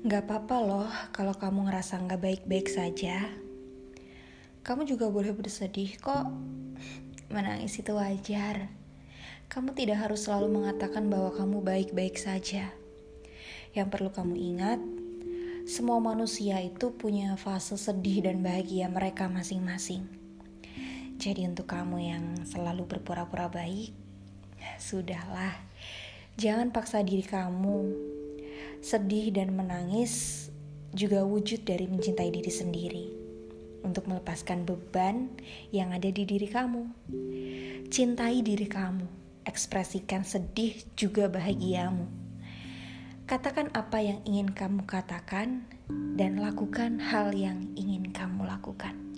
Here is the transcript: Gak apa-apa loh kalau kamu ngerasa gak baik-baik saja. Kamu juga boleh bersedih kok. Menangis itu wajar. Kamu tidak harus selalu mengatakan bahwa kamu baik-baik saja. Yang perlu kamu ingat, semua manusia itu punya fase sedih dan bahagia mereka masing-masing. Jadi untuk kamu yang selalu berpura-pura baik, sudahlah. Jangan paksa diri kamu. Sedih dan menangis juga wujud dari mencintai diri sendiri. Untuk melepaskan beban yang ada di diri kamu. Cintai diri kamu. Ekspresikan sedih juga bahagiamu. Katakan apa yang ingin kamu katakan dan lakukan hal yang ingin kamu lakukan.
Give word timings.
Gak 0.00 0.24
apa-apa 0.24 0.56
loh 0.64 0.88
kalau 1.12 1.36
kamu 1.36 1.68
ngerasa 1.68 2.00
gak 2.08 2.24
baik-baik 2.24 2.72
saja. 2.72 3.20
Kamu 4.64 4.88
juga 4.88 5.12
boleh 5.12 5.36
bersedih 5.36 6.00
kok. 6.00 6.24
Menangis 7.28 7.76
itu 7.76 7.92
wajar. 7.92 8.72
Kamu 9.52 9.76
tidak 9.76 10.00
harus 10.00 10.24
selalu 10.24 10.56
mengatakan 10.56 11.04
bahwa 11.12 11.36
kamu 11.36 11.60
baik-baik 11.60 12.16
saja. 12.16 12.72
Yang 13.76 13.88
perlu 13.92 14.08
kamu 14.08 14.40
ingat, 14.40 14.80
semua 15.68 16.00
manusia 16.00 16.64
itu 16.64 16.96
punya 16.96 17.36
fase 17.36 17.76
sedih 17.76 18.24
dan 18.24 18.40
bahagia 18.40 18.88
mereka 18.88 19.28
masing-masing. 19.28 20.08
Jadi 21.20 21.44
untuk 21.44 21.68
kamu 21.68 21.96
yang 22.00 22.24
selalu 22.48 22.88
berpura-pura 22.88 23.52
baik, 23.52 23.92
sudahlah. 24.80 25.60
Jangan 26.40 26.72
paksa 26.72 27.04
diri 27.04 27.20
kamu. 27.20 28.18
Sedih 28.80 29.28
dan 29.28 29.52
menangis 29.52 30.48
juga 30.96 31.20
wujud 31.20 31.68
dari 31.68 31.84
mencintai 31.84 32.32
diri 32.32 32.48
sendiri. 32.48 33.06
Untuk 33.84 34.08
melepaskan 34.08 34.64
beban 34.64 35.28
yang 35.68 35.92
ada 35.92 36.08
di 36.08 36.24
diri 36.24 36.48
kamu. 36.48 36.88
Cintai 37.92 38.40
diri 38.40 38.64
kamu. 38.64 39.04
Ekspresikan 39.44 40.24
sedih 40.24 40.80
juga 40.96 41.28
bahagiamu. 41.28 42.08
Katakan 43.28 43.68
apa 43.76 44.00
yang 44.00 44.24
ingin 44.24 44.52
kamu 44.52 44.88
katakan 44.88 45.68
dan 46.16 46.40
lakukan 46.40 47.00
hal 47.00 47.36
yang 47.36 47.68
ingin 47.76 48.08
kamu 48.10 48.48
lakukan. 48.48 49.09